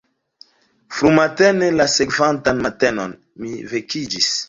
[0.99, 4.37] Frumatene la sekvantan matenon mi vekiĝis.